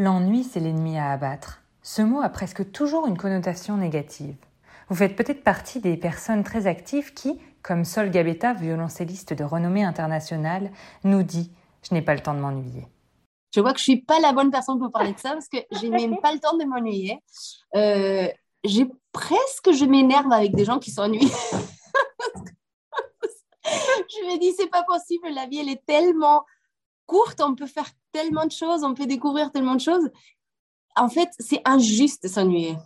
L'ennui, 0.00 0.44
c'est 0.44 0.60
l'ennemi 0.60 0.96
à 0.96 1.10
abattre. 1.10 1.60
Ce 1.82 2.02
mot 2.02 2.20
a 2.20 2.28
presque 2.28 2.70
toujours 2.70 3.08
une 3.08 3.18
connotation 3.18 3.76
négative. 3.76 4.36
Vous 4.88 4.94
faites 4.94 5.16
peut-être 5.16 5.42
partie 5.42 5.80
des 5.80 5.96
personnes 5.96 6.44
très 6.44 6.68
actives 6.68 7.14
qui, 7.14 7.36
comme 7.62 7.84
Sol 7.84 8.08
Gabetta, 8.08 8.52
violoncelliste 8.52 9.32
de 9.32 9.42
renommée 9.42 9.82
internationale, 9.82 10.70
nous 11.02 11.24
dit 11.24 11.50
Je 11.82 11.94
n'ai 11.94 12.02
pas 12.02 12.14
le 12.14 12.20
temps 12.20 12.34
de 12.34 12.38
m'ennuyer. 12.38 12.86
Je 13.52 13.58
vois 13.58 13.72
que 13.72 13.78
je 13.78 13.82
suis 13.82 14.00
pas 14.00 14.20
la 14.20 14.32
bonne 14.32 14.52
personne 14.52 14.78
pour 14.78 14.92
parler 14.92 15.14
de 15.14 15.18
ça 15.18 15.32
parce 15.32 15.48
que 15.48 15.58
j'ai 15.72 15.90
même 15.90 16.20
pas 16.20 16.32
le 16.32 16.38
temps 16.38 16.56
de 16.56 16.64
m'ennuyer. 16.64 17.18
Euh, 17.74 18.28
j'ai 18.62 18.86
presque, 19.10 19.72
je 19.72 19.84
m'énerve 19.84 20.30
avec 20.30 20.54
des 20.54 20.64
gens 20.64 20.78
qui 20.78 20.92
s'ennuient. 20.92 21.18
je 23.64 24.26
me 24.26 24.38
dis, 24.38 24.52
c'est 24.56 24.70
pas 24.70 24.84
possible, 24.84 25.26
la 25.34 25.46
vie, 25.46 25.58
elle 25.58 25.70
est 25.70 25.84
tellement 25.86 26.44
courte, 27.06 27.40
on 27.40 27.56
peut 27.56 27.66
faire 27.66 27.90
tellement 28.12 28.46
de 28.46 28.52
choses, 28.52 28.84
on 28.84 28.94
peut 28.94 29.06
découvrir 29.06 29.50
tellement 29.50 29.74
de 29.74 29.80
choses. 29.80 30.10
En 30.96 31.08
fait, 31.08 31.28
c'est 31.38 31.62
injuste 31.64 32.24
de 32.24 32.28
s'ennuyer. 32.28 32.76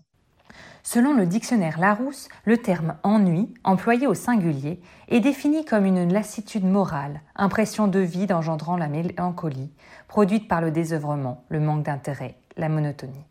Selon 0.84 1.14
le 1.14 1.26
dictionnaire 1.26 1.78
Larousse, 1.78 2.28
le 2.44 2.58
terme 2.58 2.96
ennui, 3.04 3.54
employé 3.62 4.08
au 4.08 4.14
singulier, 4.14 4.80
est 5.08 5.20
défini 5.20 5.64
comme 5.64 5.86
une 5.86 6.12
lassitude 6.12 6.64
morale, 6.64 7.20
impression 7.36 7.86
de 7.86 8.00
vide 8.00 8.32
engendrant 8.32 8.76
la 8.76 8.88
mélancolie, 8.88 9.70
produite 10.08 10.48
par 10.48 10.60
le 10.60 10.72
désœuvrement, 10.72 11.44
le 11.50 11.60
manque 11.60 11.84
d'intérêt, 11.84 12.36
la 12.56 12.68
monotonie. 12.68 13.24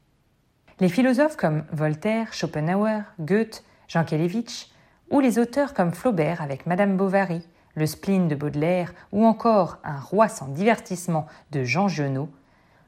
Les 0.79 0.89
philosophes 0.89 1.35
comme 1.35 1.65
Voltaire, 1.73 2.33
Schopenhauer, 2.33 3.01
Goethe, 3.19 3.63
Jean 3.89 4.05
Kelevitch, 4.05 4.71
ou 5.09 5.19
les 5.19 5.37
auteurs 5.37 5.73
comme 5.73 5.91
Flaubert 5.91 6.41
avec 6.41 6.65
Madame 6.65 6.95
Bovary, 6.95 7.41
le 7.75 7.85
spleen 7.85 8.27
de 8.27 8.35
Baudelaire 8.35 8.93
ou 9.11 9.25
encore 9.25 9.77
Un 9.83 9.99
roi 9.99 10.27
sans 10.27 10.47
divertissement 10.47 11.27
de 11.51 11.63
Jean 11.63 11.87
Genot, 11.87 12.29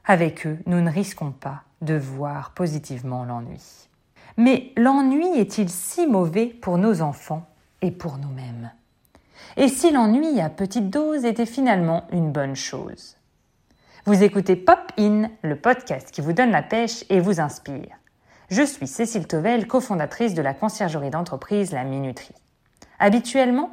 avec 0.04 0.46
eux, 0.46 0.58
nous 0.66 0.80
ne 0.80 0.90
risquons 0.90 1.32
pas 1.32 1.62
de 1.80 1.94
voir 1.94 2.52
positivement 2.52 3.24
l'ennui. 3.24 3.88
Mais 4.36 4.72
l'ennui 4.76 5.38
est-il 5.38 5.70
si 5.70 6.06
mauvais 6.06 6.46
pour 6.46 6.76
nos 6.76 7.00
enfants 7.00 7.46
et 7.80 7.90
pour 7.90 8.18
nous-mêmes? 8.18 8.70
Et 9.56 9.68
si 9.68 9.90
l'ennui 9.90 10.40
à 10.40 10.50
petite 10.50 10.90
dose 10.90 11.24
était 11.24 11.46
finalement 11.46 12.06
une 12.12 12.32
bonne 12.32 12.56
chose? 12.56 13.16
Vous 14.04 14.22
écoutez 14.22 14.56
Pop 14.56 14.92
In, 14.98 15.30
le 15.42 15.56
podcast 15.56 16.10
qui 16.10 16.20
vous 16.20 16.34
donne 16.34 16.50
la 16.50 16.62
pêche 16.62 17.04
et 17.08 17.20
vous 17.20 17.40
inspire. 17.40 17.96
Je 18.50 18.62
suis 18.62 18.86
Cécile 18.86 19.26
Tovel, 19.26 19.66
cofondatrice 19.66 20.34
de 20.34 20.42
la 20.42 20.52
conciergerie 20.52 21.10
d'entreprise 21.10 21.72
La 21.72 21.84
Minuterie. 21.84 22.34
Habituellement, 22.98 23.72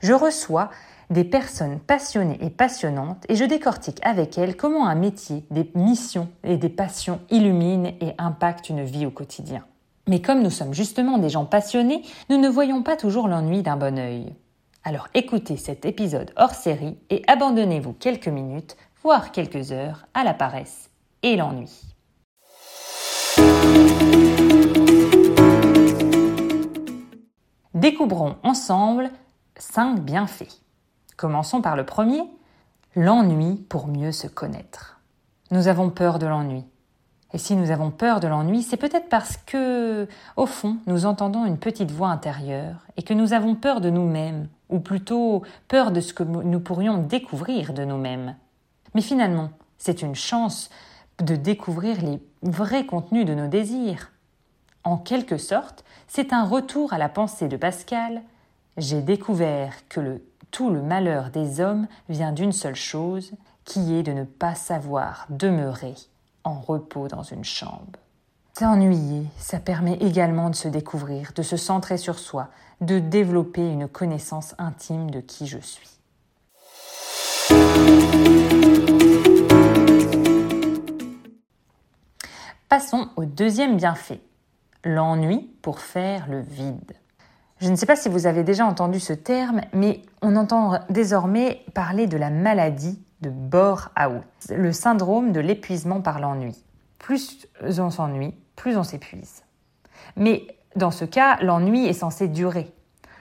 je 0.00 0.12
reçois 0.12 0.70
des 1.10 1.24
personnes 1.24 1.78
passionnées 1.78 2.38
et 2.40 2.50
passionnantes 2.50 3.24
et 3.28 3.36
je 3.36 3.44
décortique 3.44 3.98
avec 4.02 4.38
elles 4.38 4.56
comment 4.56 4.86
un 4.86 4.94
métier, 4.94 5.44
des 5.50 5.70
missions 5.74 6.28
et 6.44 6.56
des 6.56 6.68
passions 6.68 7.20
illuminent 7.30 7.92
et 8.00 8.14
impactent 8.18 8.68
une 8.68 8.84
vie 8.84 9.06
au 9.06 9.10
quotidien. 9.10 9.64
Mais 10.08 10.22
comme 10.22 10.42
nous 10.42 10.50
sommes 10.50 10.74
justement 10.74 11.18
des 11.18 11.28
gens 11.28 11.44
passionnés, 11.44 12.02
nous 12.30 12.38
ne 12.38 12.48
voyons 12.48 12.82
pas 12.82 12.96
toujours 12.96 13.28
l'ennui 13.28 13.62
d'un 13.62 13.76
bon 13.76 13.98
œil. 13.98 14.34
Alors 14.82 15.08
écoutez 15.14 15.56
cet 15.56 15.84
épisode 15.84 16.32
hors 16.36 16.54
série 16.54 16.96
et 17.10 17.22
abandonnez-vous 17.26 17.92
quelques 17.92 18.28
minutes, 18.28 18.76
voire 19.02 19.32
quelques 19.32 19.72
heures, 19.72 20.06
à 20.14 20.24
la 20.24 20.32
paresse 20.32 20.90
et 21.22 21.36
l'ennui. 21.36 21.70
Découvrons 27.74 28.36
ensemble 28.42 29.10
5 29.60 30.00
bienfaits. 30.00 30.62
Commençons 31.16 31.60
par 31.60 31.76
le 31.76 31.84
premier, 31.84 32.22
l'ennui 32.96 33.56
pour 33.68 33.88
mieux 33.88 34.12
se 34.12 34.26
connaître. 34.26 35.00
Nous 35.50 35.68
avons 35.68 35.90
peur 35.90 36.18
de 36.18 36.26
l'ennui. 36.26 36.64
Et 37.32 37.38
si 37.38 37.54
nous 37.54 37.70
avons 37.70 37.90
peur 37.90 38.20
de 38.20 38.26
l'ennui, 38.26 38.62
c'est 38.62 38.76
peut-être 38.78 39.08
parce 39.08 39.36
que, 39.36 40.08
au 40.36 40.46
fond, 40.46 40.78
nous 40.86 41.06
entendons 41.06 41.44
une 41.44 41.58
petite 41.58 41.90
voix 41.90 42.08
intérieure 42.08 42.86
et 42.96 43.02
que 43.02 43.14
nous 43.14 43.34
avons 43.34 43.54
peur 43.54 43.80
de 43.80 43.90
nous-mêmes, 43.90 44.48
ou 44.68 44.80
plutôt 44.80 45.42
peur 45.68 45.92
de 45.92 46.00
ce 46.00 46.14
que 46.14 46.24
nous 46.24 46.60
pourrions 46.60 46.98
découvrir 46.98 47.72
de 47.72 47.84
nous-mêmes. 47.84 48.36
Mais 48.94 49.02
finalement, 49.02 49.50
c'est 49.78 50.02
une 50.02 50.14
chance 50.14 50.70
de 51.18 51.36
découvrir 51.36 52.00
les 52.00 52.20
vrais 52.42 52.86
contenus 52.86 53.26
de 53.26 53.34
nos 53.34 53.46
désirs. 53.46 54.10
En 54.84 54.96
quelque 54.96 55.36
sorte, 55.36 55.84
c'est 56.08 56.32
un 56.32 56.44
retour 56.44 56.92
à 56.94 56.98
la 56.98 57.10
pensée 57.10 57.46
de 57.46 57.56
Pascal 57.58 58.22
j'ai 58.76 59.02
découvert 59.02 59.88
que 59.88 60.22
tout 60.50 60.70
le 60.70 60.82
malheur 60.82 61.30
des 61.30 61.60
hommes 61.60 61.86
vient 62.08 62.32
d'une 62.32 62.52
seule 62.52 62.76
chose, 62.76 63.32
qui 63.64 63.94
est 63.94 64.02
de 64.02 64.12
ne 64.12 64.24
pas 64.24 64.54
savoir 64.54 65.26
demeurer 65.30 65.94
en 66.44 66.60
repos 66.60 67.08
dans 67.08 67.22
une 67.22 67.44
chambre. 67.44 67.98
S'ennuyer, 68.58 69.26
ça 69.38 69.60
permet 69.60 69.94
également 69.94 70.50
de 70.50 70.56
se 70.56 70.68
découvrir, 70.68 71.32
de 71.34 71.42
se 71.42 71.56
centrer 71.56 71.96
sur 71.96 72.18
soi, 72.18 72.48
de 72.80 72.98
développer 72.98 73.66
une 73.66 73.88
connaissance 73.88 74.54
intime 74.58 75.10
de 75.10 75.20
qui 75.20 75.46
je 75.46 75.58
suis. 75.58 75.88
Passons 82.68 83.08
au 83.16 83.24
deuxième 83.24 83.76
bienfait, 83.76 84.20
l'ennui 84.84 85.50
pour 85.62 85.80
faire 85.80 86.28
le 86.28 86.40
vide. 86.40 86.92
Je 87.60 87.68
ne 87.68 87.76
sais 87.76 87.84
pas 87.84 87.96
si 87.96 88.08
vous 88.08 88.26
avez 88.26 88.42
déjà 88.42 88.64
entendu 88.64 89.00
ce 89.00 89.12
terme, 89.12 89.60
mais 89.74 90.00
on 90.22 90.34
entend 90.36 90.78
désormais 90.88 91.62
parler 91.74 92.06
de 92.06 92.16
la 92.16 92.30
maladie 92.30 92.98
de 93.20 93.28
bore-out, 93.28 94.24
le 94.48 94.72
syndrome 94.72 95.32
de 95.32 95.40
l'épuisement 95.40 96.00
par 96.00 96.20
l'ennui. 96.20 96.56
Plus 96.98 97.46
on 97.78 97.90
s'ennuie, 97.90 98.34
plus 98.56 98.78
on 98.78 98.82
s'épuise. 98.82 99.42
Mais 100.16 100.46
dans 100.74 100.90
ce 100.90 101.04
cas, 101.04 101.36
l'ennui 101.42 101.86
est 101.86 101.92
censé 101.92 102.28
durer, 102.28 102.72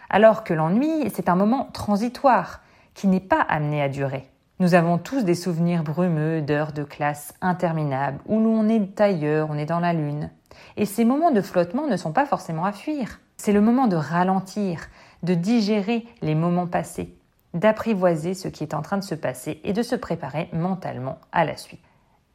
alors 0.09 0.45
que 0.45 0.53
l'ennui, 0.53 1.11
c'est 1.13 1.27
un 1.27 1.35
moment 1.35 1.67
transitoire 1.73 2.61
qui 2.93 3.07
n'est 3.07 3.19
pas 3.19 3.41
amené 3.41 3.81
à 3.81 3.89
durer. 3.89 4.29
Nous 4.59 4.73
avons 4.73 4.97
tous 4.97 5.25
des 5.25 5.35
souvenirs 5.35 5.83
brumeux 5.83 6.41
d'heures 6.41 6.71
de 6.71 6.83
classe 6.83 7.33
interminables 7.41 8.19
où 8.25 8.39
l'on 8.39 8.69
est 8.69 9.01
ailleurs, 9.01 9.49
on 9.51 9.57
est 9.57 9.65
dans 9.65 9.81
la 9.81 9.91
lune. 9.91 10.29
Et 10.77 10.85
ces 10.85 11.03
moments 11.03 11.31
de 11.31 11.41
flottement 11.41 11.87
ne 11.87 11.97
sont 11.97 12.13
pas 12.13 12.25
forcément 12.25 12.63
à 12.63 12.71
fuir. 12.71 13.19
C'est 13.39 13.53
le 13.53 13.61
moment 13.61 13.87
de 13.87 13.95
ralentir, 13.95 14.89
de 15.23 15.33
digérer 15.33 16.05
les 16.21 16.35
moments 16.35 16.67
passés, 16.67 17.15
d'apprivoiser 17.53 18.33
ce 18.33 18.49
qui 18.49 18.63
est 18.63 18.73
en 18.73 18.81
train 18.81 18.97
de 18.97 19.03
se 19.03 19.15
passer 19.15 19.61
et 19.63 19.71
de 19.71 19.81
se 19.81 19.95
préparer 19.95 20.49
mentalement 20.51 21.19
à 21.31 21.45
la 21.45 21.55
suite. 21.55 21.79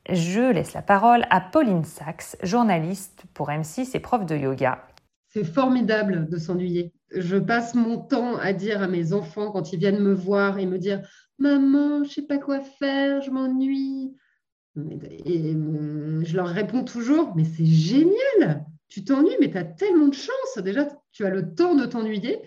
Je 0.09 0.51
laisse 0.51 0.73
la 0.73 0.81
parole 0.81 1.27
à 1.29 1.43
Pauline 1.43 1.85
Sachs, 1.85 2.37
journaliste 2.43 3.25
pour 3.35 3.51
M6 3.51 3.95
et 3.95 4.01
prof 4.01 4.25
de 4.25 4.35
yoga. 4.35 4.83
C'est 5.29 5.45
formidable 5.45 6.27
de 6.31 6.39
s'ennuyer. 6.39 6.95
Je 7.15 7.37
passe 7.37 7.75
mon 7.75 7.99
temps 7.99 8.39
à 8.39 8.55
dire 8.55 8.83
à 8.83 8.89
mes 8.89 9.13
enfants 9.13 9.53
quand 9.53 9.75
ils 9.75 9.79
viennent 9.79 10.03
me 10.03 10.15
voir 10.15 10.59
et 10.59 10.65
me 10.65 10.79
dire 10.79 11.03
Maman, 11.39 12.05
je 12.05 12.13
sais 12.15 12.23
pas 12.23 12.39
quoi 12.39 12.61
faire, 12.61 13.21
je 13.21 13.31
m'ennuie. 13.31 14.17
Et 15.27 15.53
je 15.53 16.35
leur 16.35 16.49
réponds 16.49 16.83
toujours 16.83 17.37
Mais 17.37 17.45
c'est 17.45 17.67
génial 17.67 18.65
tu 18.95 19.05
t'ennuies, 19.05 19.37
mais 19.41 19.51
tu 19.51 19.59
as 19.59 19.65
tellement 19.65 20.07
de 20.07 20.15
chance. 20.15 20.59
Déjà, 20.59 20.87
tu 21.11 21.27
as 21.27 21.31
le 21.31 21.53
temps 21.53 21.75
de 21.75 21.85
t'ennuyer. 21.85 22.41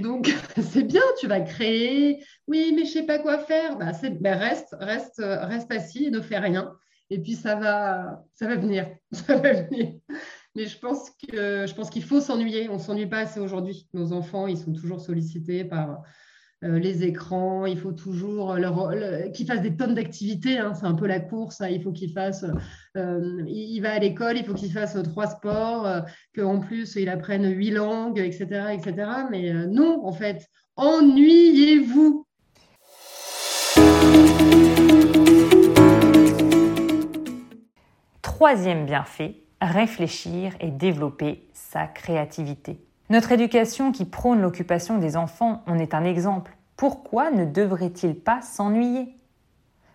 Donc, 0.00 0.32
c'est 0.62 0.84
bien, 0.84 1.02
tu 1.18 1.26
vas 1.26 1.40
créer. 1.40 2.24
Oui, 2.46 2.72
mais 2.72 2.84
je 2.84 2.90
ne 2.90 2.92
sais 2.92 3.02
pas 3.02 3.18
quoi 3.18 3.38
faire. 3.38 3.76
Bah, 3.76 3.90
ben, 4.20 4.38
reste, 4.38 4.76
reste, 4.78 5.20
reste 5.20 5.72
assis 5.72 6.06
et 6.06 6.10
ne 6.10 6.20
fais 6.20 6.38
rien. 6.38 6.72
Et 7.10 7.18
puis, 7.20 7.34
ça 7.34 7.56
va, 7.56 8.22
ça 8.34 8.46
va 8.46 8.54
venir. 8.54 8.86
Ça 9.12 9.34
va 9.34 9.54
venir. 9.54 9.94
Mais 10.54 10.66
je 10.66 10.78
pense 10.78 11.10
que 11.10 11.66
je 11.66 11.74
pense 11.74 11.90
qu'il 11.90 12.04
faut 12.04 12.20
s'ennuyer. 12.20 12.68
On 12.68 12.78
s'ennuie 12.78 13.06
pas 13.06 13.18
assez 13.18 13.40
aujourd'hui. 13.40 13.88
Nos 13.92 14.12
enfants, 14.12 14.46
ils 14.46 14.58
sont 14.58 14.72
toujours 14.72 15.00
sollicités 15.00 15.64
par 15.64 16.02
euh, 16.64 16.80
les 16.80 17.04
écrans, 17.04 17.66
il 17.66 17.78
faut 17.78 17.92
toujours 17.92 18.54
leur, 18.54 18.92
qu'ils 19.32 19.46
fassent 19.46 19.62
des 19.62 19.76
tonnes 19.76 19.94
d'activités, 19.94 20.58
hein, 20.58 20.74
c'est 20.74 20.86
un 20.86 20.94
peu 20.94 21.06
la 21.06 21.20
course, 21.20 21.60
hein. 21.60 21.68
il 21.68 21.80
faut 21.80 21.92
qu'ils 21.92 22.12
fassent, 22.12 22.46
euh, 22.96 23.44
il 23.46 23.80
va 23.80 23.92
à 23.92 23.98
l'école, 24.00 24.36
il 24.38 24.44
faut 24.44 24.54
qu'il 24.54 24.72
fasse 24.72 25.00
trois 25.04 25.28
sports, 25.28 25.86
euh, 25.86 26.00
qu'en 26.34 26.58
plus 26.58 26.96
il 26.96 27.08
apprenne 27.08 27.48
huit 27.48 27.70
langues, 27.70 28.18
etc. 28.18 28.72
etc. 28.72 29.08
Mais 29.30 29.52
non, 29.68 30.04
en 30.04 30.12
fait, 30.12 30.48
ennuyez-vous. 30.74 32.26
Troisième 38.20 38.84
bienfait, 38.84 39.44
réfléchir 39.60 40.56
et 40.58 40.72
développer 40.72 41.48
sa 41.52 41.86
créativité. 41.86 42.87
Notre 43.10 43.32
éducation 43.32 43.90
qui 43.90 44.04
prône 44.04 44.42
l'occupation 44.42 44.98
des 44.98 45.16
enfants 45.16 45.62
en 45.66 45.78
est 45.78 45.94
un 45.94 46.04
exemple. 46.04 46.54
Pourquoi 46.76 47.30
ne 47.30 47.46
devrait-il 47.46 48.14
pas 48.14 48.42
s'ennuyer? 48.42 49.16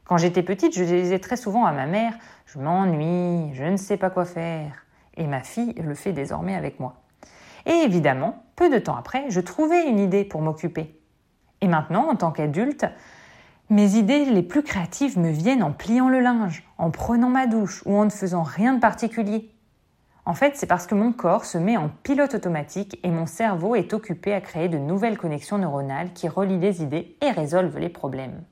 Quand 0.06 0.18
j'étais 0.18 0.42
petite, 0.42 0.76
je 0.76 0.84
disais 0.84 1.20
très 1.20 1.38
souvent 1.38 1.66
à 1.66 1.72
ma 1.74 1.86
mère 1.86 2.14
Je 2.48 2.58
m'ennuie, 2.58 3.54
je 3.54 3.66
ne 3.66 3.78
sais 3.78 3.98
pas 3.98 4.10
quoi 4.10 4.26
faire. 4.26 4.88
Et 5.16 5.28
ma 5.28 5.42
fille 5.42 5.74
le 5.74 5.94
fait 5.94 6.12
désormais 6.12 6.56
avec 6.56 6.80
moi. 6.80 6.96
Et 7.68 7.84
évidemment, 7.86 8.44
peu 8.56 8.72
de 8.72 8.80
temps 8.80 8.96
après, 8.96 9.30
je 9.30 9.40
trouvais 9.42 9.88
une 9.88 10.00
idée 10.00 10.26
pour 10.26 10.42
m'occuper. 10.42 11.00
Et 11.62 11.68
maintenant, 11.68 12.10
en 12.10 12.16
tant 12.16 12.32
qu'adulte, 12.32 12.88
Mes 13.70 13.96
idées 13.96 14.26
les 14.26 14.44
plus 14.44 14.62
créatives 14.62 15.18
me 15.18 15.32
viennent 15.32 15.64
en 15.64 15.72
pliant 15.72 16.10
le 16.10 16.20
linge, 16.20 16.64
en 16.78 16.92
prenant 16.92 17.30
ma 17.30 17.48
douche 17.48 17.82
ou 17.86 17.96
en 17.96 18.06
ne 18.06 18.10
faisant 18.10 18.44
rien 18.44 18.74
de 18.74 18.80
particulier. 18.80 19.53
En 20.26 20.34
fait, 20.34 20.56
c'est 20.56 20.68
parce 20.68 20.88
que 20.88 20.96
mon 20.96 21.12
corps 21.12 21.44
se 21.44 21.58
met 21.58 21.76
en 21.76 21.90
pilote 21.90 22.34
automatique 22.34 22.98
et 23.04 23.12
mon 23.12 23.26
cerveau 23.26 23.76
est 23.76 23.94
occupé 23.94 24.34
à 24.34 24.40
créer 24.40 24.70
de 24.70 24.78
nouvelles 24.78 25.18
connexions 25.18 25.58
neuronales 25.58 26.14
qui 26.14 26.30
relient 26.30 26.60
les 26.60 26.82
idées 26.82 27.18
et 27.22 27.32
résolvent 27.32 27.80
les 27.80 27.90
problèmes. 27.90 28.44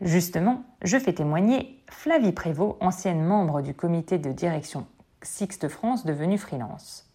Justement, 0.00 0.64
je 0.82 0.98
fais 0.98 1.12
témoigner 1.12 1.82
Flavie 1.90 2.32
Prévost, 2.32 2.76
ancienne 2.80 3.22
membre 3.22 3.62
du 3.62 3.74
comité 3.74 4.18
de 4.18 4.32
direction 4.32 4.86
Sixte 5.22 5.68
France 5.68 6.06
devenue 6.06 6.38
freelance. 6.38 7.10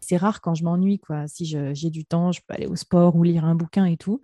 C'est 0.00 0.16
rare 0.16 0.40
quand 0.40 0.54
je 0.54 0.64
m'ennuie, 0.64 0.98
quoi. 0.98 1.26
Si 1.26 1.44
j'ai 1.44 1.90
du 1.90 2.04
temps, 2.04 2.32
je 2.32 2.40
peux 2.46 2.54
aller 2.54 2.66
au 2.66 2.76
sport 2.76 3.16
ou 3.16 3.24
lire 3.24 3.44
un 3.44 3.54
bouquin 3.54 3.84
et 3.84 3.96
tout. 3.96 4.20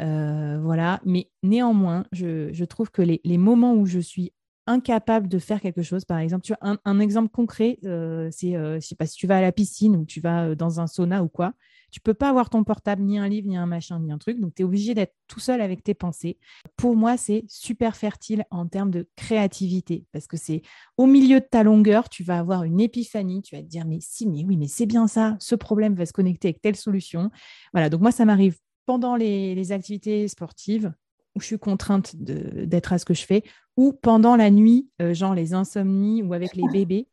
Euh, 0.00 0.58
voilà. 0.60 1.00
Mais 1.04 1.30
néanmoins, 1.42 2.04
je, 2.12 2.64
trouve 2.64 2.90
que 2.90 3.02
les, 3.02 3.20
les, 3.24 3.38
moments 3.38 3.74
où 3.74 3.86
je 3.86 4.00
suis 4.00 4.32
incapable 4.68 5.28
de 5.28 5.38
faire 5.38 5.60
quelque 5.60 5.82
chose. 5.82 6.04
Par 6.04 6.18
exemple, 6.18 6.42
tu 6.42 6.52
un, 6.60 7.00
exemple 7.00 7.30
concret, 7.30 7.78
euh, 7.84 8.28
c'est, 8.30 8.54
euh, 8.54 8.78
sais 8.80 8.94
pas, 8.94 9.06
si 9.06 9.16
tu 9.16 9.26
vas 9.26 9.38
à 9.38 9.40
la 9.40 9.50
piscine 9.50 9.96
ou 9.96 10.04
tu 10.04 10.20
vas 10.20 10.48
euh, 10.48 10.54
dans 10.54 10.78
un 10.78 10.86
sauna 10.86 11.24
ou 11.24 11.28
quoi, 11.28 11.54
tu 11.90 12.00
peux 12.00 12.12
pas 12.12 12.28
avoir 12.28 12.50
ton 12.50 12.64
portable, 12.64 13.02
ni 13.02 13.18
un 13.18 13.28
livre, 13.28 13.48
ni 13.48 13.56
un 13.56 13.64
machin, 13.64 13.98
ni 13.98 14.12
un 14.12 14.18
truc. 14.18 14.38
Donc, 14.38 14.54
tu 14.54 14.62
es 14.62 14.64
obligé 14.64 14.92
d'être 14.94 15.14
tout 15.26 15.40
seul 15.40 15.62
avec 15.62 15.82
tes 15.82 15.94
pensées. 15.94 16.38
Pour 16.76 16.96
moi, 16.96 17.16
c'est 17.16 17.44
super 17.48 17.96
fertile 17.96 18.44
en 18.50 18.66
termes 18.66 18.90
de 18.90 19.08
créativité 19.16 20.04
parce 20.12 20.26
que 20.26 20.36
c'est 20.36 20.60
au 20.98 21.06
milieu 21.06 21.40
de 21.40 21.46
ta 21.50 21.62
longueur, 21.62 22.10
tu 22.10 22.22
vas 22.22 22.38
avoir 22.38 22.64
une 22.64 22.78
épiphanie, 22.78 23.40
tu 23.40 23.56
vas 23.56 23.62
te 23.62 23.68
dire, 23.68 23.86
mais 23.86 23.98
si, 24.02 24.28
mais 24.28 24.44
oui, 24.44 24.58
mais 24.58 24.68
c'est 24.68 24.86
bien 24.86 25.06
ça, 25.06 25.36
ce 25.40 25.54
problème 25.54 25.94
va 25.94 26.04
se 26.04 26.12
connecter 26.12 26.48
avec 26.48 26.60
telle 26.60 26.76
solution. 26.76 27.30
Voilà, 27.72 27.88
donc 27.88 28.02
moi, 28.02 28.12
ça 28.12 28.26
m'arrive 28.26 28.58
pendant 28.84 29.16
les 29.16 29.72
activités 29.72 30.28
sportives 30.28 30.92
où 31.38 31.40
je 31.40 31.46
suis 31.46 31.58
contrainte 31.58 32.16
d'être 32.16 32.92
à 32.92 32.98
ce 32.98 33.04
que 33.04 33.14
je 33.14 33.24
fais, 33.24 33.44
ou 33.76 33.92
pendant 33.92 34.34
la 34.34 34.50
nuit, 34.50 34.90
euh, 35.00 35.14
genre 35.14 35.34
les 35.34 35.54
insomnies 35.54 36.22
ou 36.22 36.34
avec 36.34 36.56
les 36.56 36.64
bébés, 36.72 37.06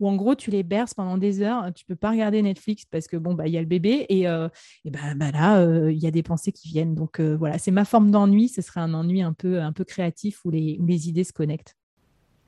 où 0.00 0.08
en 0.08 0.16
gros 0.16 0.34
tu 0.34 0.50
les 0.50 0.64
berces 0.64 0.94
pendant 0.94 1.16
des 1.16 1.42
heures, 1.42 1.72
tu 1.72 1.84
peux 1.84 1.94
pas 1.94 2.10
regarder 2.10 2.42
Netflix 2.42 2.84
parce 2.84 3.06
que 3.06 3.16
bon 3.16 3.34
bah 3.34 3.46
il 3.46 3.52
y 3.52 3.56
a 3.56 3.60
le 3.60 3.66
bébé 3.66 4.06
et, 4.08 4.28
euh, 4.28 4.48
bah, 4.84 5.14
bah, 5.14 5.30
là 5.30 5.58
euh, 5.58 5.92
il 5.92 5.98
y 5.98 6.06
a 6.08 6.10
des 6.10 6.24
pensées 6.24 6.50
qui 6.50 6.68
viennent. 6.68 6.94
Donc 6.96 7.20
voilà, 7.20 7.58
c'est 7.58 7.70
ma 7.70 7.84
forme 7.84 8.10
d'ennui. 8.10 8.48
Ce 8.48 8.62
serait 8.62 8.80
un 8.80 8.94
ennui 8.94 9.22
un 9.22 9.32
peu 9.32 9.60
un 9.60 9.72
peu 9.72 9.84
créatif 9.84 10.44
où 10.44 10.50
les, 10.50 10.76
où 10.80 10.86
les 10.86 11.08
idées 11.08 11.24
se 11.24 11.32
connectent. 11.32 11.76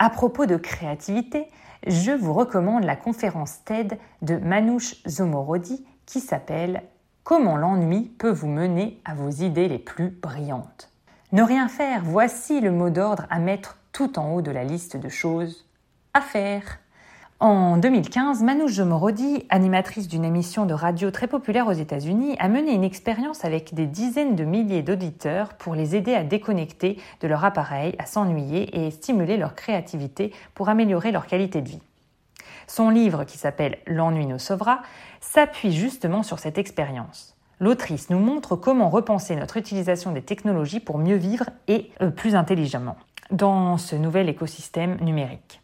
À 0.00 0.10
propos 0.10 0.46
de 0.46 0.56
créativité, 0.56 1.46
je 1.86 2.10
vous 2.10 2.34
recommande 2.34 2.84
la 2.84 2.96
conférence 2.96 3.64
TED 3.64 3.98
de 4.22 4.36
Manouche 4.36 4.96
Zomorodi 5.06 5.84
qui 6.06 6.20
s'appelle 6.20 6.82
Comment 7.22 7.56
l'ennui 7.56 8.08
peut 8.18 8.32
vous 8.32 8.48
mener 8.48 9.00
à 9.04 9.14
vos 9.14 9.30
idées 9.30 9.68
les 9.68 9.78
plus 9.78 10.10
brillantes. 10.10 10.90
Ne 11.32 11.44
rien 11.44 11.68
faire, 11.68 12.02
voici 12.02 12.60
le 12.60 12.72
mot 12.72 12.90
d'ordre 12.90 13.26
à 13.30 13.38
mettre 13.38 13.78
tout 13.92 14.18
en 14.18 14.32
haut 14.32 14.42
de 14.42 14.50
la 14.50 14.64
liste 14.64 14.96
de 14.96 15.08
choses 15.08 15.64
à 16.12 16.20
faire. 16.20 16.80
En 17.38 17.76
2015, 17.76 18.42
Manouche 18.42 18.72
Jomorodi, 18.72 19.46
animatrice 19.48 20.08
d'une 20.08 20.24
émission 20.24 20.66
de 20.66 20.74
radio 20.74 21.12
très 21.12 21.28
populaire 21.28 21.68
aux 21.68 21.72
États-Unis, 21.72 22.34
a 22.40 22.48
mené 22.48 22.72
une 22.72 22.82
expérience 22.82 23.44
avec 23.44 23.74
des 23.74 23.86
dizaines 23.86 24.34
de 24.34 24.42
milliers 24.42 24.82
d'auditeurs 24.82 25.54
pour 25.54 25.76
les 25.76 25.94
aider 25.94 26.14
à 26.14 26.24
déconnecter 26.24 26.98
de 27.20 27.28
leur 27.28 27.44
appareil, 27.44 27.94
à 28.00 28.06
s'ennuyer 28.06 28.84
et 28.84 28.90
stimuler 28.90 29.36
leur 29.36 29.54
créativité 29.54 30.32
pour 30.54 30.68
améliorer 30.68 31.12
leur 31.12 31.28
qualité 31.28 31.62
de 31.62 31.68
vie. 31.68 31.82
Son 32.66 32.90
livre, 32.90 33.22
qui 33.22 33.38
s'appelle 33.38 33.78
L'ennui 33.86 34.26
nous 34.26 34.40
sauvera, 34.40 34.82
s'appuie 35.20 35.72
justement 35.72 36.24
sur 36.24 36.40
cette 36.40 36.58
expérience 36.58 37.36
l'autrice 37.60 38.10
nous 38.10 38.18
montre 38.18 38.56
comment 38.56 38.88
repenser 38.88 39.36
notre 39.36 39.56
utilisation 39.56 40.12
des 40.12 40.22
technologies 40.22 40.80
pour 40.80 40.98
mieux 40.98 41.16
vivre 41.16 41.44
et 41.68 41.90
euh, 42.02 42.10
plus 42.10 42.34
intelligemment 42.34 42.96
dans 43.30 43.78
ce 43.78 43.94
nouvel 43.94 44.28
écosystème 44.28 44.96
numérique. 45.00 45.60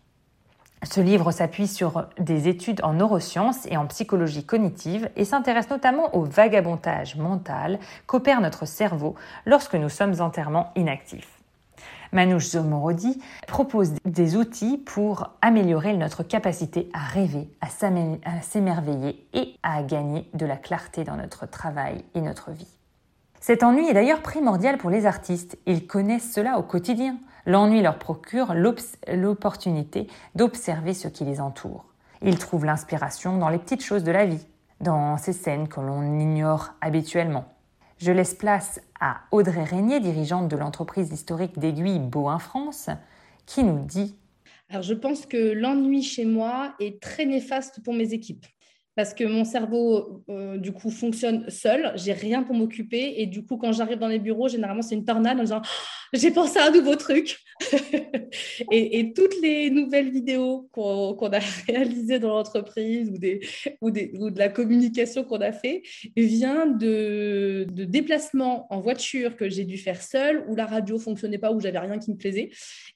Ce 0.84 1.00
livre 1.00 1.32
s'appuie 1.32 1.66
sur 1.66 2.06
des 2.18 2.48
études 2.48 2.80
en 2.84 2.92
neurosciences 2.92 3.66
et 3.66 3.76
en 3.76 3.86
psychologie 3.86 4.44
cognitive 4.44 5.10
et 5.16 5.24
s'intéresse 5.24 5.70
notamment 5.70 6.14
au 6.14 6.22
vagabondage 6.22 7.16
mental 7.16 7.80
qu'opère 8.06 8.40
notre 8.40 8.66
cerveau 8.66 9.16
lorsque 9.46 9.74
nous 9.74 9.88
sommes 9.88 10.20
entièrement 10.20 10.70
inactifs. 10.76 11.35
Manouche 12.12 12.48
Zomorodi 12.50 13.20
propose 13.46 13.92
des 14.04 14.36
outils 14.36 14.78
pour 14.78 15.36
améliorer 15.42 15.96
notre 15.96 16.22
capacité 16.22 16.88
à 16.92 17.00
rêver, 17.00 17.48
à 17.60 17.68
s'émerveiller 18.42 19.28
et 19.32 19.56
à 19.62 19.82
gagner 19.82 20.28
de 20.34 20.46
la 20.46 20.56
clarté 20.56 21.04
dans 21.04 21.16
notre 21.16 21.46
travail 21.46 22.04
et 22.14 22.20
notre 22.20 22.50
vie. 22.50 22.78
Cet 23.40 23.62
ennui 23.62 23.86
est 23.86 23.94
d'ailleurs 23.94 24.22
primordial 24.22 24.78
pour 24.78 24.90
les 24.90 25.06
artistes. 25.06 25.58
Ils 25.66 25.86
connaissent 25.86 26.32
cela 26.32 26.58
au 26.58 26.62
quotidien. 26.62 27.16
L'ennui 27.44 27.80
leur 27.80 27.98
procure 27.98 28.54
l'opportunité 28.54 30.08
d'observer 30.34 30.94
ce 30.94 31.06
qui 31.06 31.24
les 31.24 31.40
entoure. 31.40 31.86
Ils 32.22 32.38
trouvent 32.38 32.64
l'inspiration 32.64 33.38
dans 33.38 33.48
les 33.48 33.58
petites 33.58 33.84
choses 33.84 34.02
de 34.02 34.10
la 34.10 34.26
vie, 34.26 34.44
dans 34.80 35.16
ces 35.16 35.32
scènes 35.32 35.68
que 35.68 35.80
l'on 35.80 36.18
ignore 36.18 36.70
habituellement. 36.80 37.44
Je 37.98 38.12
laisse 38.12 38.34
place 38.34 38.80
à 39.00 39.22
Audrey 39.30 39.64
Régnier, 39.64 40.00
dirigeante 40.00 40.48
de 40.48 40.56
l'entreprise 40.56 41.10
historique 41.12 41.58
d'aiguilles 41.58 41.98
Boin 41.98 42.38
France, 42.38 42.90
qui 43.46 43.64
nous 43.64 43.84
dit 43.84 44.18
Alors, 44.68 44.82
je 44.82 44.92
pense 44.92 45.24
que 45.24 45.52
l'ennui 45.52 46.02
chez 46.02 46.26
moi 46.26 46.74
est 46.78 47.00
très 47.00 47.24
néfaste 47.24 47.82
pour 47.82 47.94
mes 47.94 48.12
équipes 48.12 48.44
parce 48.96 49.12
que 49.12 49.24
mon 49.24 49.44
cerveau, 49.44 50.24
euh, 50.30 50.56
du 50.56 50.72
coup, 50.72 50.90
fonctionne 50.90 51.48
seul. 51.50 51.92
J'ai 51.96 52.14
rien 52.14 52.42
pour 52.42 52.54
m'occuper. 52.54 53.14
Et 53.18 53.26
du 53.26 53.44
coup, 53.44 53.58
quand 53.58 53.70
j'arrive 53.72 53.98
dans 53.98 54.08
les 54.08 54.18
bureaux, 54.18 54.48
généralement, 54.48 54.80
c'est 54.80 54.94
une 54.94 55.04
tornade 55.04 55.38
en 55.38 55.42
disant 55.42 55.62
J'ai 56.12 56.30
pensé 56.30 56.58
à 56.58 56.68
un 56.68 56.70
nouveau 56.70 56.96
truc. 56.96 57.38
et, 58.70 59.12
toutes 59.14 59.40
les 59.42 59.70
nouvelles 59.70 60.10
vidéos 60.10 60.68
qu'on 60.72 61.14
a 61.14 61.38
réalisées 61.68 62.18
dans 62.18 62.28
l'entreprise 62.30 63.10
ou, 63.10 63.18
des, 63.18 63.40
ou, 63.80 63.90
de 63.90 64.38
la 64.38 64.48
communication 64.48 65.24
qu'on 65.24 65.40
a 65.40 65.52
fait 65.52 65.82
vient 66.16 66.66
de, 66.66 67.66
de 67.70 67.84
déplacements 67.84 68.66
en 68.70 68.80
voiture 68.80 69.36
que 69.36 69.48
j'ai 69.48 69.64
dû 69.64 69.78
faire 69.78 70.00
seul, 70.02 70.44
où 70.48 70.54
la 70.54 70.66
radio 70.66 70.98
fonctionnait 70.98 71.38
pas, 71.38 71.52
où 71.52 71.60
j'avais 71.60 71.78
rien 71.78 71.98
qui 71.98 72.12
me 72.12 72.16
plaisait, 72.16 72.50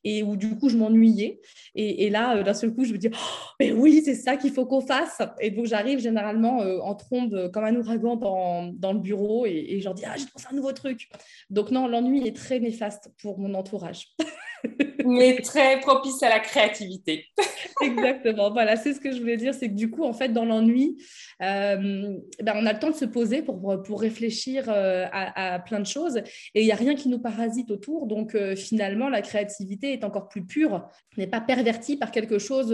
et 0.05 0.23
où 0.23 0.37
du 0.37 0.57
coup, 0.57 0.69
je 0.69 0.77
m'ennuyais. 0.77 1.41
Et, 1.75 2.11
là, 2.11 2.37
euh, 2.37 2.43
d'un 2.43 2.55
seul 2.55 2.73
coup, 2.73 2.85
je 2.85 2.93
me 2.93 2.99
dis 2.99 3.11
oh, 3.13 3.47
Mais 3.59 3.73
oui, 3.73 4.03
c'est 4.05 4.15
ça 4.15 4.37
qu'il 4.37 4.53
faut 4.53 4.67
qu'on 4.67 4.81
fasse. 4.81 5.21
Et 5.41 5.51
donc, 5.51 5.67
j'arrive 5.67 5.90
généralement 5.99 6.63
euh, 6.63 6.79
en 6.81 6.95
trombe 6.95 7.35
euh, 7.35 7.49
comme 7.49 7.65
un 7.65 7.75
ouragan 7.77 8.17
dans, 8.17 8.93
le 8.93 8.99
bureau 8.99 9.47
et, 9.47 9.67
et 9.69 9.81
je 9.81 9.85
leur 9.85 9.95
dis 9.95 10.05
Ah, 10.07 10.17
j'ai 10.17 10.27
pensé 10.33 10.47
un 10.51 10.55
nouveau 10.55 10.73
truc. 10.73 11.09
Donc, 11.51 11.71
non, 11.71 11.87
l'ennui 11.87 12.27
est 12.27 12.37
très 12.37 12.61
néfaste 12.61 13.11
pour 13.21 13.39
mon 13.39 13.55
entourage. 13.55 14.09
Mais 15.07 15.41
très 15.41 15.81
propice 15.81 16.23
à 16.23 16.29
la 16.29 16.41
créativité. 16.41 17.27
Exactement. 17.83 18.51
Voilà, 18.51 18.77
c'est 18.77 18.93
ce 18.93 19.01
que 19.01 19.11
je 19.11 19.19
voulais 19.19 19.39
dire. 19.39 19.55
C'est 19.55 19.69
que 19.69 19.75
du 19.75 19.91
coup, 19.91 20.05
en 20.05 20.13
fait, 20.13 20.29
dans 20.29 20.45
l'ennui, 20.45 20.99
euh, 21.43 22.19
ben, 22.43 22.55
on 22.55 22.67
a 22.67 22.73
le 22.75 22.79
temps 22.79 22.91
de 22.91 22.95
se 22.95 23.07
poser 23.07 23.43
pour, 23.43 23.83
pour 23.83 24.01
réfléchir 24.01 24.65
à, 24.69 25.59
plein 25.61 25.81
de 25.81 25.87
choses 25.87 26.19
et 26.55 26.61
il 26.61 26.67
n'y 26.67 26.73
a 26.73 26.77
rien 26.77 26.95
qui 26.95 27.09
nous 27.09 27.19
parasite 27.19 27.71
autour. 27.71 28.07
Donc, 28.07 28.37
finalement, 28.55 29.09
la 29.09 29.23
créativité 29.23 29.95
est 29.95 30.05
encore 30.05 30.29
plus 30.29 30.45
pure, 30.45 30.87
n'est 31.17 31.27
pas 31.27 31.41
pervertie 31.41 31.97
par 31.97 32.11
quelque 32.11 32.39
chose 32.39 32.71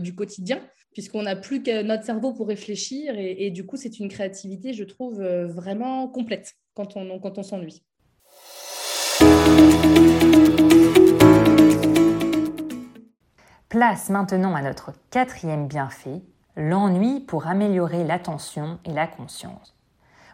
du 0.00 0.14
quotidien 0.14 0.62
puisqu'on 0.96 1.24
n'a 1.24 1.36
plus 1.36 1.62
que 1.62 1.82
notre 1.82 2.04
cerveau 2.04 2.32
pour 2.32 2.48
réfléchir. 2.48 3.16
Et, 3.18 3.50
du 3.50 3.66
coup, 3.66 3.76
c'est 3.76 4.00
une 4.00 4.08
créativité, 4.08 4.72
je 4.72 4.82
trouve, 4.82 5.20
euh, 5.20 5.46
vraiment 5.46 6.08
complète 6.08 6.54
quand 6.72 6.96
on, 6.96 7.18
quand 7.18 7.36
on 7.36 7.42
s'ennuie. 7.42 7.84
Place 13.68 14.08
maintenant 14.08 14.54
à 14.54 14.62
notre 14.62 14.92
quatrième 15.10 15.68
bienfait, 15.68 16.22
l'ennui 16.56 17.20
pour 17.20 17.46
améliorer 17.46 18.02
l'attention 18.02 18.78
et 18.86 18.94
la 18.94 19.06
conscience. 19.06 19.76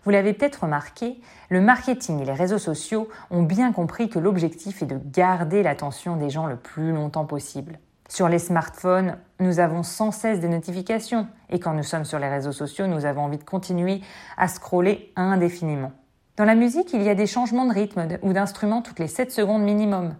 Vous 0.04 0.12
l'avez 0.12 0.32
peut-être 0.32 0.62
remarqué, 0.62 1.20
le 1.48 1.60
marketing 1.60 2.20
et 2.20 2.24
les 2.24 2.34
réseaux 2.34 2.58
sociaux 2.58 3.08
ont 3.32 3.42
bien 3.42 3.72
compris 3.72 4.08
que 4.08 4.20
l'objectif 4.20 4.80
est 4.80 4.86
de 4.86 5.00
garder 5.06 5.64
l'attention 5.64 6.16
des 6.16 6.30
gens 6.30 6.46
le 6.46 6.56
plus 6.56 6.92
longtemps 6.92 7.26
possible. 7.26 7.80
Sur 8.14 8.28
les 8.28 8.38
smartphones, 8.38 9.16
nous 9.40 9.58
avons 9.58 9.82
sans 9.82 10.10
cesse 10.10 10.38
des 10.38 10.48
notifications 10.48 11.26
et 11.48 11.58
quand 11.58 11.72
nous 11.72 11.82
sommes 11.82 12.04
sur 12.04 12.18
les 12.18 12.28
réseaux 12.28 12.52
sociaux, 12.52 12.86
nous 12.86 13.06
avons 13.06 13.22
envie 13.22 13.38
de 13.38 13.42
continuer 13.42 14.02
à 14.36 14.48
scroller 14.48 15.14
indéfiniment. 15.16 15.92
Dans 16.36 16.44
la 16.44 16.54
musique, 16.54 16.92
il 16.92 17.02
y 17.02 17.08
a 17.08 17.14
des 17.14 17.26
changements 17.26 17.64
de 17.64 17.72
rythme 17.72 18.06
ou 18.20 18.34
d'instrument 18.34 18.82
toutes 18.82 18.98
les 18.98 19.08
7 19.08 19.32
secondes 19.32 19.62
minimum. 19.62 20.14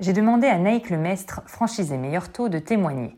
J'ai 0.00 0.12
demandé 0.12 0.48
à 0.48 0.58
Naïk 0.58 0.90
Lemestre, 0.90 1.40
franchisé 1.46 1.96
Meilleur 1.96 2.30
Taux, 2.30 2.50
de 2.50 2.58
témoigner. 2.58 3.16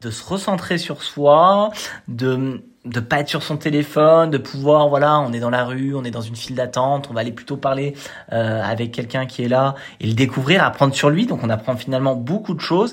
De 0.00 0.10
se 0.10 0.28
recentrer 0.28 0.76
sur 0.76 1.04
soi, 1.04 1.70
de 2.08 2.64
de 2.84 3.00
pas 3.00 3.20
être 3.20 3.28
sur 3.28 3.44
son 3.44 3.56
téléphone, 3.56 4.30
de 4.30 4.38
pouvoir 4.38 4.88
voilà, 4.88 5.20
on 5.20 5.32
est 5.32 5.40
dans 5.40 5.50
la 5.50 5.64
rue, 5.64 5.94
on 5.94 6.02
est 6.02 6.10
dans 6.10 6.20
une 6.20 6.36
file 6.36 6.56
d'attente, 6.56 7.08
on 7.10 7.14
va 7.14 7.20
aller 7.20 7.32
plutôt 7.32 7.56
parler 7.56 7.94
euh, 8.32 8.62
avec 8.62 8.90
quelqu'un 8.90 9.26
qui 9.26 9.44
est 9.44 9.48
là 9.48 9.76
et 10.00 10.06
le 10.08 10.14
découvrir, 10.14 10.64
apprendre 10.64 10.94
sur 10.94 11.10
lui. 11.10 11.26
Donc 11.26 11.44
on 11.44 11.50
apprend 11.50 11.76
finalement 11.76 12.16
beaucoup 12.16 12.54
de 12.54 12.60
choses. 12.60 12.92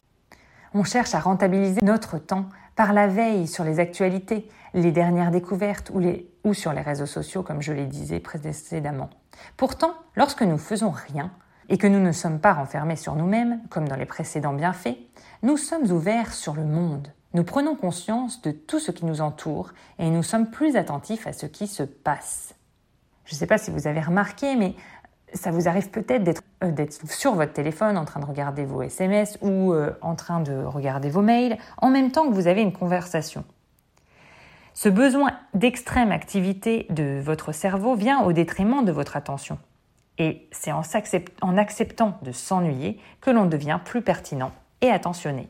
On 0.74 0.84
cherche 0.84 1.13
à 1.13 1.20
rentabiliser 1.20 1.82
notre 1.84 2.18
temps 2.18 2.46
par 2.75 2.94
la 2.94 3.08
veille 3.08 3.48
sur 3.48 3.63
les 3.63 3.80
actualités, 3.80 4.50
les 4.74 4.92
dernières 4.92 5.30
découvertes 5.30 5.92
ou, 6.44 6.53
sur 6.53 6.74
les 6.74 6.82
réseaux 6.82 7.06
sociaux, 7.06 7.44
comme 7.44 7.62
je 7.62 7.74
les 7.74 7.86
disais 7.86 8.20
précédemment. 8.20 9.10
Pourtant, 9.56 9.94
lorsque 10.15 10.42
nous 10.42 10.58
faisons 10.58 10.92
rien, 10.92 11.32
et 11.70 11.77
que 11.77 11.88
nous 11.88 12.00
ne 12.00 12.12
sommes 12.12 12.39
pas 12.39 12.53
renfermés 12.53 12.96
sur 12.96 13.15
nous-mêmes, 13.15 13.62
comme 13.70 13.88
dans 13.88 13.96
les 13.96 14.06
précédents 14.06 14.53
bienfaits, 14.53 14.98
nous 15.44 15.58
sommes 15.58 15.89
ouverts 15.92 16.34
sur 16.34 16.53
le 16.53 16.65
monde. 16.65 17.08
Nous 17.34 17.44
prenons 17.44 17.75
conscience 17.75 18.42
de 18.42 18.51
tout 18.51 18.80
ce 18.80 18.92
qui 18.92 19.06
nous 19.06 19.22
entoure 19.22 19.72
et 19.98 20.10
nous 20.10 20.24
sommes 20.24 20.50
plus 20.50 20.75
attentifs 20.75 21.25
à 21.25 21.34
ce 21.34 21.46
qui 21.46 21.68
se 21.68 21.84
passe. 21.84 22.53
Je 23.25 23.34
ne 23.34 23.38
sais 23.38 23.48
pas 23.48 23.58
si 23.58 23.72
vous 23.72 23.88
avez 23.88 24.01
remarqué, 24.01 24.56
mais 24.56 24.75
ça 25.33 25.51
vous 25.51 25.67
arrive 25.67 25.89
peut-être 25.89 26.43
euh, 26.63 26.71
d'être 26.71 27.07
sur 27.09 27.35
votre 27.35 27.53
téléphone 27.53 27.97
en 27.97 28.05
train 28.05 28.19
de 28.19 28.25
regarder 28.25 28.65
vos 28.65 28.81
SMS 28.81 29.37
ou 29.41 29.73
euh, 29.73 29.91
en 30.01 30.15
train 30.15 30.39
de 30.39 30.63
regarder 30.63 31.09
vos 31.09 31.21
mails 31.21 31.57
en 31.77 31.89
même 31.89 32.11
temps 32.11 32.27
que 32.27 32.33
vous 32.33 32.47
avez 32.47 32.61
une 32.61 32.73
conversation. 32.73 33.43
Ce 34.73 34.89
besoin 34.89 35.31
d'extrême 35.53 36.11
activité 36.11 36.87
de 36.89 37.19
votre 37.21 37.51
cerveau 37.51 37.95
vient 37.95 38.23
au 38.23 38.33
détriment 38.33 38.83
de 38.83 38.91
votre 38.91 39.15
attention. 39.15 39.59
Et 40.17 40.47
c'est 40.51 40.71
en, 40.71 40.81
en 41.41 41.57
acceptant 41.57 42.17
de 42.21 42.31
s'ennuyer 42.31 42.99
que 43.21 43.31
l'on 43.31 43.45
devient 43.45 43.79
plus 43.83 44.01
pertinent 44.01 44.51
et 44.81 44.89
attentionné. 44.89 45.47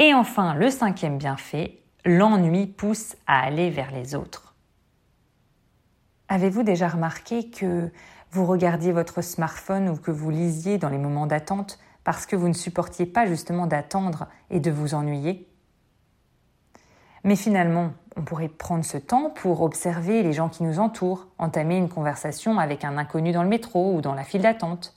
Et 0.00 0.14
enfin, 0.14 0.54
le 0.54 0.70
cinquième 0.70 1.18
bienfait, 1.18 1.78
l'ennui 2.04 2.66
pousse 2.66 3.16
à 3.26 3.40
aller 3.40 3.70
vers 3.70 3.90
les 3.90 4.14
autres. 4.14 4.47
Avez-vous 6.30 6.62
déjà 6.62 6.88
remarqué 6.88 7.48
que 7.48 7.90
vous 8.32 8.44
regardiez 8.44 8.92
votre 8.92 9.22
smartphone 9.22 9.88
ou 9.88 9.96
que 9.96 10.10
vous 10.10 10.30
lisiez 10.30 10.76
dans 10.76 10.90
les 10.90 10.98
moments 10.98 11.26
d'attente 11.26 11.78
parce 12.04 12.26
que 12.26 12.36
vous 12.36 12.48
ne 12.48 12.54
supportiez 12.54 13.06
pas 13.06 13.26
justement 13.26 13.66
d'attendre 13.66 14.28
et 14.50 14.60
de 14.60 14.70
vous 14.70 14.94
ennuyer? 14.94 15.48
Mais 17.24 17.34
finalement, 17.34 17.92
on 18.16 18.22
pourrait 18.22 18.48
prendre 18.48 18.84
ce 18.84 18.98
temps 18.98 19.30
pour 19.30 19.62
observer 19.62 20.22
les 20.22 20.34
gens 20.34 20.50
qui 20.50 20.64
nous 20.64 20.78
entourent, 20.78 21.28
entamer 21.38 21.78
une 21.78 21.88
conversation 21.88 22.58
avec 22.58 22.84
un 22.84 22.98
inconnu 22.98 23.32
dans 23.32 23.42
le 23.42 23.48
métro 23.48 23.94
ou 23.94 24.02
dans 24.02 24.14
la 24.14 24.24
file 24.24 24.42
d'attente. 24.42 24.94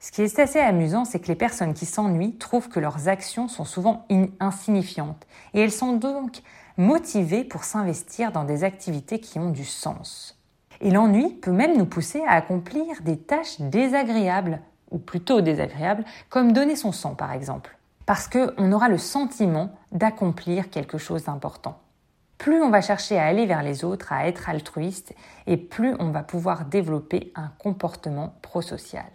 Ce 0.00 0.10
qui 0.10 0.22
est 0.22 0.38
assez 0.38 0.58
amusant, 0.58 1.04
c'est 1.04 1.20
que 1.20 1.28
les 1.28 1.36
personnes 1.36 1.74
qui 1.74 1.86
s'ennuient 1.86 2.36
trouvent 2.38 2.68
que 2.68 2.80
leurs 2.80 3.08
actions 3.08 3.46
sont 3.46 3.64
souvent 3.64 4.04
insignifiantes 4.40 5.26
et 5.54 5.60
elles 5.60 5.72
sont 5.72 5.92
donc 5.92 6.42
motivées 6.76 7.44
pour 7.44 7.62
s'investir 7.62 8.32
dans 8.32 8.44
des 8.44 8.64
activités 8.64 9.20
qui 9.20 9.38
ont 9.38 9.50
du 9.50 9.64
sens. 9.64 10.36
Et 10.80 10.90
l'ennui 10.90 11.30
peut 11.30 11.52
même 11.52 11.76
nous 11.76 11.86
pousser 11.86 12.22
à 12.26 12.32
accomplir 12.32 13.02
des 13.02 13.18
tâches 13.18 13.60
désagréables, 13.60 14.60
ou 14.90 14.98
plutôt 14.98 15.40
désagréables, 15.40 16.04
comme 16.28 16.52
donner 16.52 16.76
son 16.76 16.92
sang 16.92 17.14
par 17.14 17.32
exemple, 17.32 17.76
parce 18.04 18.28
qu'on 18.28 18.72
aura 18.72 18.88
le 18.88 18.98
sentiment 18.98 19.70
d'accomplir 19.92 20.70
quelque 20.70 20.98
chose 20.98 21.24
d'important. 21.24 21.80
Plus 22.38 22.62
on 22.62 22.70
va 22.70 22.82
chercher 22.82 23.18
à 23.18 23.24
aller 23.24 23.46
vers 23.46 23.62
les 23.62 23.84
autres, 23.84 24.12
à 24.12 24.28
être 24.28 24.48
altruiste, 24.48 25.14
et 25.46 25.56
plus 25.56 25.94
on 25.98 26.10
va 26.10 26.22
pouvoir 26.22 26.66
développer 26.66 27.32
un 27.34 27.50
comportement 27.58 28.34
prosocial. 28.42 29.06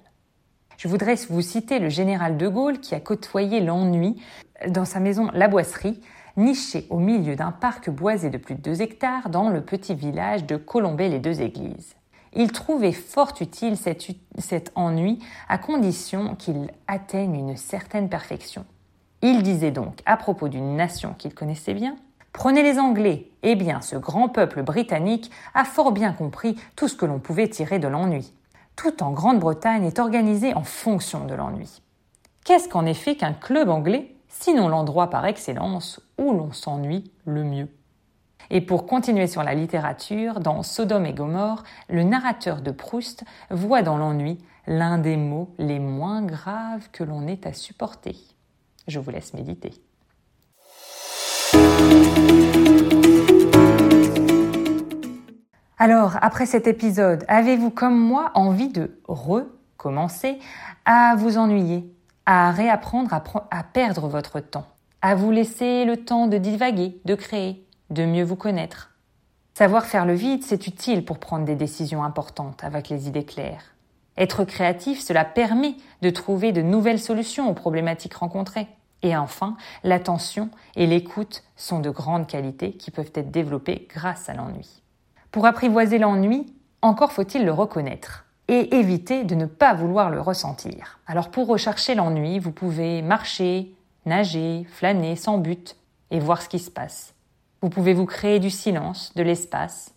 Je 0.78 0.88
voudrais 0.88 1.16
vous 1.30 1.42
citer 1.42 1.78
le 1.78 1.90
général 1.90 2.38
de 2.38 2.48
Gaulle 2.48 2.80
qui 2.80 2.96
a 2.96 3.00
côtoyé 3.00 3.60
l'ennui 3.60 4.20
dans 4.68 4.86
sa 4.86 5.00
maison 5.00 5.30
La 5.34 5.48
Boisserie 5.48 6.02
niché 6.38 6.88
au 6.90 6.98
milieu 6.98 7.36
d'un 7.36 7.52
parc 7.52 7.90
boisé 7.90 8.30
de 8.30 8.38
plus 8.38 8.56
de 8.56 8.62
2 8.62 8.82
hectares 8.82 9.30
dans 9.30 9.50
le 9.50 9.62
petit 9.62 9.96
village 9.96 10.46
de 10.46 10.58
Colombay-les-Deux-Églises. 10.58 11.96
Il 12.34 12.52
trouvait 12.52 12.94
fort 12.94 13.34
utile 13.42 13.76
cet, 13.76 14.08
cet 14.38 14.72
ennui 14.76 15.20
à 15.50 15.58
condition 15.58 16.36
qu'il 16.36 16.72
atteigne 16.88 17.36
une 17.36 17.58
certaine 17.58 18.10
perfection. 18.10 18.66
Il 19.22 19.44
disait 19.44 19.72
donc 19.72 20.00
à 20.06 20.18
propos 20.18 20.48
d'une 20.48 20.76
nation 20.76 21.14
qu'il 21.18 21.34
connaissait 21.34 21.74
bien 21.74 21.96
Prenez 22.34 22.64
les 22.64 22.80
Anglais. 22.80 23.30
Eh 23.44 23.56
bien, 23.56 23.82
ce 23.82 23.98
grand 23.98 24.30
peuple 24.30 24.64
britannique 24.64 25.32
a 25.54 25.66
fort 25.66 25.92
bien 25.92 26.14
compris 26.14 26.56
tout 26.76 26.88
ce 26.88 26.96
que 26.96 27.06
l'on 27.06 27.20
pouvait 27.20 27.50
tirer 27.50 27.78
de 27.78 27.90
l'ennui. 27.90 28.34
Tout 28.76 29.04
en 29.04 29.12
Grande-Bretagne 29.12 29.84
est 29.84 30.00
organisé 30.00 30.54
en 30.54 30.64
fonction 30.64 31.26
de 31.26 31.34
l'ennui. 31.34 31.82
Qu'est-ce 32.46 32.70
qu'en 32.70 32.86
effet 32.86 33.16
qu'un 33.16 33.34
club 33.34 33.70
anglais 33.70 34.16
sinon 34.32 34.68
l'endroit 34.68 35.10
par 35.10 35.26
excellence 35.26 36.00
où 36.18 36.34
l'on 36.34 36.52
s'ennuie 36.52 37.12
le 37.26 37.44
mieux. 37.44 37.68
Et 38.50 38.62
pour 38.62 38.86
continuer 38.86 39.28
sur 39.28 39.44
la 39.44 39.54
littérature, 39.54 40.40
dans 40.40 40.64
Sodome 40.64 41.06
et 41.06 41.14
Gomorre, 41.14 41.64
le 41.90 42.04
narrateur 42.04 42.62
de 42.62 42.72
Proust 42.72 43.24
voit 43.50 43.82
dans 43.82 43.98
l'ennui 43.98 44.40
l'un 44.68 44.98
des 44.98 45.18
mots 45.18 45.54
les 45.58 45.80
moins 45.80 46.22
graves 46.22 46.90
que 46.92 47.04
l'on 47.04 47.28
ait 47.28 47.48
à 47.48 47.54
supporter. 47.54 48.18
Je 48.88 49.00
vous 49.00 49.12
laisse 49.12 49.34
méditer. 49.34 49.74
Alors, 55.78 56.18
après 56.22 56.46
cet 56.46 56.68
épisode, 56.68 57.26
avez-vous 57.28 57.72
comme 57.72 57.98
moi 57.98 58.32
envie 58.36 58.70
de 58.70 59.00
recommencer 59.08 60.40
à 60.86 61.16
vous 61.16 61.38
ennuyer? 61.38 61.92
À 62.32 62.52
réapprendre 62.52 63.14
à, 63.14 63.64
perdre 63.64 64.08
votre 64.08 64.40
temps, 64.40 64.66
à 65.02 65.16
vous 65.16 65.32
laisser 65.32 65.84
le 65.84 65.98
temps 65.98 66.28
de 66.28 66.38
divaguer, 66.38 66.98
de 67.04 67.14
créer, 67.14 67.68
de 67.90 68.06
mieux 68.06 68.24
vous 68.24 68.38
connaître. 68.38 68.92
Savoir 69.54 69.86
faire 69.86 70.06
le 70.06 70.14
vide, 70.14 70.42
c'est 70.42 70.66
utile 70.66 71.04
pour 71.04 71.20
prendre 71.20 71.44
des 71.44 71.58
décisions 71.58 72.06
importantes 72.06 72.64
avec 72.64 72.88
les 72.88 73.10
idées 73.10 73.26
claires. 73.26 73.76
Être 74.16 74.46
créatif, 74.46 75.02
cela 75.02 75.26
permet 75.26 75.76
de 76.02 76.10
trouver 76.10 76.54
de 76.54 76.62
nouvelles 76.62 77.02
solutions 77.02 77.50
aux 77.50 77.54
problématiques 77.54 78.14
rencontrées. 78.14 78.70
Et 79.02 79.18
enfin, 79.18 79.58
l'attention 79.84 80.50
et 80.78 80.88
l'écoute 80.88 81.44
sont 81.58 81.80
de 81.80 81.90
grandes 81.90 82.28
qualités 82.28 82.72
qui 82.72 82.92
peuvent 82.92 83.12
être 83.14 83.32
développées 83.32 83.90
grâce 83.90 84.30
à 84.30 84.34
l'ennui. 84.34 84.82
Pour 85.32 85.46
apprivoiser 85.46 85.98
l'ennui, 85.98 86.46
encore 86.82 87.12
faut-il 87.12 87.44
le 87.44 87.52
reconnaître 87.52 88.24
et 88.52 88.76
éviter 88.76 89.24
de 89.24 89.34
ne 89.34 89.46
pas 89.46 89.74
vouloir 89.74 90.10
le 90.10 90.20
ressentir. 90.20 91.00
Alors 91.08 91.32
pour 91.32 91.48
rechercher 91.48 91.96
l'ennui, 91.96 92.38
vous 92.38 92.52
pouvez 92.52 93.02
marcher, 93.02 93.74
nager, 94.06 94.68
flâner 94.70 95.16
sans 95.16 95.38
but 95.38 95.78
et 96.12 96.20
voir 96.20 96.42
ce 96.42 96.50
qui 96.50 96.60
se 96.60 96.70
passe. 96.70 97.16
Vous 97.62 97.70
pouvez 97.70 97.94
vous 97.94 98.06
créer 98.06 98.40
du 98.40 98.50
silence, 98.50 99.14
de 99.16 99.24
l'espace. 99.24 99.96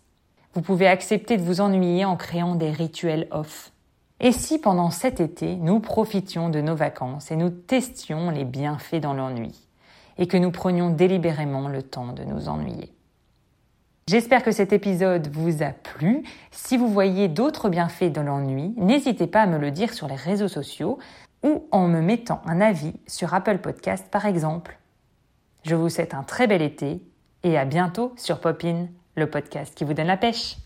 Vous 0.53 0.61
pouvez 0.61 0.87
accepter 0.87 1.35
de 1.35 1.43
vous 1.43 1.59
ennuyer 1.59 2.05
en 2.05 2.15
créant 2.15 2.55
des 2.55 2.71
rituels 2.71 3.27
off. 3.31 3.73
Et 4.21 4.31
si 4.31 4.57
pendant 4.57 4.89
cet 4.89 5.19
été, 5.19 5.57
nous 5.57 5.81
profitions 5.81 6.47
de 6.47 6.61
nos 6.61 6.75
vacances 6.75 7.31
et 7.31 7.35
nous 7.35 7.49
testions 7.49 8.29
les 8.29 8.45
bienfaits 8.45 9.01
dans 9.01 9.13
l'ennui, 9.13 9.67
et 10.17 10.27
que 10.27 10.37
nous 10.37 10.51
prenions 10.51 10.89
délibérément 10.89 11.67
le 11.67 11.83
temps 11.83 12.13
de 12.13 12.23
nous 12.23 12.47
ennuyer? 12.47 12.93
J'espère 14.07 14.43
que 14.43 14.51
cet 14.51 14.71
épisode 14.71 15.29
vous 15.33 15.63
a 15.63 15.71
plu. 15.71 16.21
Si 16.51 16.77
vous 16.77 16.87
voyez 16.87 17.27
d'autres 17.27 17.69
bienfaits 17.69 18.11
de 18.11 18.21
l'ennui, 18.21 18.71
n'hésitez 18.77 19.25
pas 19.25 19.41
à 19.41 19.47
me 19.47 19.57
le 19.57 19.71
dire 19.71 19.95
sur 19.95 20.07
les 20.07 20.13
réseaux 20.13 20.47
sociaux 20.47 20.99
ou 21.41 21.65
en 21.71 21.87
me 21.87 22.01
mettant 22.01 22.39
un 22.45 22.61
avis 22.61 22.93
sur 23.07 23.33
Apple 23.33 23.57
Podcast 23.57 24.05
par 24.11 24.27
exemple. 24.27 24.77
Je 25.63 25.73
vous 25.73 25.89
souhaite 25.89 26.13
un 26.13 26.21
très 26.21 26.45
bel 26.45 26.61
été 26.61 27.01
et 27.41 27.57
à 27.57 27.65
bientôt 27.65 28.13
sur 28.15 28.39
Popin, 28.39 28.89
le 29.15 29.27
podcast 29.27 29.73
qui 29.73 29.85
vous 29.85 29.95
donne 29.95 30.05
la 30.05 30.17
pêche. 30.17 30.57